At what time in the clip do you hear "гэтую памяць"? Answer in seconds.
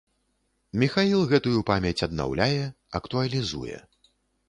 1.35-2.05